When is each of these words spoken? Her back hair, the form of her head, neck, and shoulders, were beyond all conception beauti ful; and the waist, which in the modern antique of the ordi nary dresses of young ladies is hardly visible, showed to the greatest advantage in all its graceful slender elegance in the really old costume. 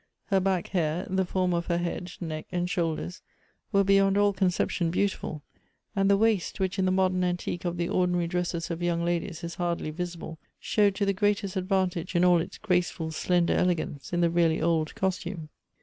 Her 0.31 0.39
back 0.39 0.69
hair, 0.69 1.05
the 1.11 1.27
form 1.27 1.53
of 1.53 1.67
her 1.67 1.77
head, 1.77 2.11
neck, 2.19 2.47
and 2.51 2.67
shoulders, 2.67 3.21
were 3.71 3.83
beyond 3.83 4.17
all 4.17 4.33
conception 4.33 4.91
beauti 4.91 5.13
ful; 5.13 5.43
and 5.95 6.09
the 6.09 6.17
waist, 6.17 6.59
which 6.59 6.79
in 6.79 6.85
the 6.85 6.91
modern 6.91 7.23
antique 7.23 7.65
of 7.65 7.77
the 7.77 7.87
ordi 7.87 8.09
nary 8.09 8.25
dresses 8.27 8.71
of 8.71 8.81
young 8.81 9.05
ladies 9.05 9.43
is 9.43 9.53
hardly 9.61 9.91
visible, 9.91 10.39
showed 10.59 10.95
to 10.95 11.05
the 11.05 11.13
greatest 11.13 11.55
advantage 11.55 12.15
in 12.15 12.25
all 12.25 12.41
its 12.41 12.57
graceful 12.57 13.11
slender 13.11 13.53
elegance 13.53 14.11
in 14.11 14.21
the 14.21 14.31
really 14.31 14.59
old 14.59 14.95
costume. 14.95 15.49